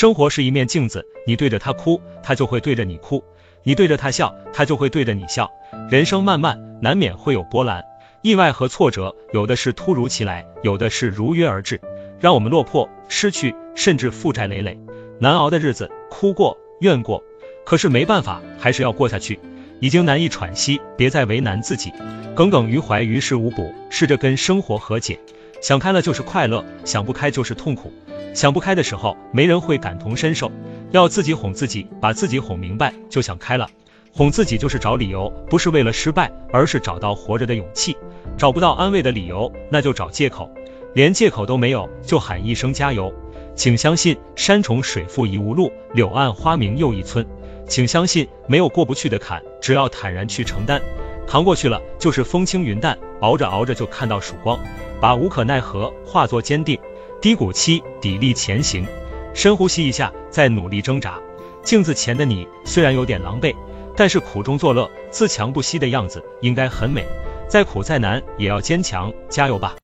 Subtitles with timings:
[0.00, 3.22] 生活是一面镜子，你对着它哭，它就会对着你哭；
[3.64, 5.50] 你对着它笑，它就会对着你笑。
[5.90, 7.84] 人生漫漫，难免会有波澜，
[8.22, 11.82] 意外和挫折，有的是突如其来，有的是如约而至，
[12.18, 14.80] 让我们落魄、失去，甚至负债累累。
[15.18, 17.22] 难熬的日子，哭过、怨过，
[17.66, 19.38] 可是没办法，还是要过下去。
[19.80, 21.92] 已经难以喘息，别再为难自己，
[22.34, 25.20] 耿耿于怀，于事无补，试着跟生活和解。
[25.60, 27.92] 想开了就是快乐，想不开就是痛苦。
[28.32, 30.50] 想不开的时候，没人会感同身受，
[30.92, 33.68] 要自己哄自己，把自己哄明白，就想开了。
[34.12, 37.96] 哄自己就是找理由，不是为了失败，而是找到活着的勇气。
[38.36, 40.50] 找不到安慰的理由，那就找借口，
[40.94, 43.12] 连借口都没有，就喊一声加油。
[43.54, 47.26] 请相信，山重水复疑无路，柳暗花明又一村。
[47.68, 50.80] 请相信，没有过不去的坎，只要坦然去承担，
[51.26, 54.58] 扛过去了就是风轻云淡，熬着熬着就看到曙光。
[55.00, 56.78] 把无可奈何化作坚定，
[57.20, 58.86] 低谷期砥砺前行。
[59.34, 61.18] 深呼吸一下，再努力挣扎。
[61.62, 63.54] 镜子前的你虽然有点狼狈，
[63.94, 67.04] 但是苦中作乐、自强不息的样子应该很美。
[67.46, 69.74] 再苦再难也要坚强，加油吧！